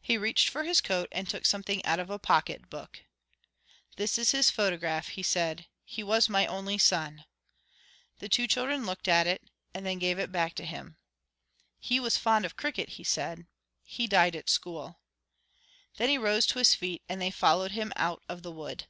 He 0.00 0.16
reached 0.16 0.48
for 0.48 0.64
his 0.64 0.80
coat 0.80 1.10
and 1.12 1.28
took 1.28 1.44
something 1.44 1.84
out 1.84 1.98
of 2.00 2.08
a 2.08 2.18
pocket 2.18 2.70
book. 2.70 3.00
"This 3.96 4.16
is 4.16 4.30
his 4.30 4.48
photograph," 4.48 5.08
he 5.08 5.22
said. 5.22 5.66
"He 5.84 6.02
was 6.02 6.30
my 6.30 6.46
only 6.46 6.78
son." 6.78 7.26
The 8.18 8.30
two 8.30 8.46
children 8.46 8.86
looked 8.86 9.08
at 9.08 9.26
it, 9.26 9.50
and 9.74 9.84
then 9.84 9.98
gave 9.98 10.18
it 10.18 10.32
back 10.32 10.54
to 10.54 10.64
him. 10.64 10.96
"He 11.78 12.00
was 12.00 12.16
fond 12.16 12.46
of 12.46 12.56
cricket," 12.56 12.88
he 12.96 13.04
said. 13.04 13.46
"He 13.82 14.06
died 14.06 14.34
at 14.34 14.48
school." 14.48 15.00
Then 15.98 16.08
he 16.08 16.16
rose 16.16 16.46
to 16.46 16.58
his 16.58 16.74
feet, 16.74 17.02
and 17.06 17.20
they 17.20 17.30
followed 17.30 17.72
him 17.72 17.92
out 17.94 18.22
of 18.30 18.42
the 18.42 18.52
wood. 18.52 18.86